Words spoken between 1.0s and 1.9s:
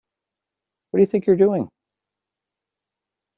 you think you're doing?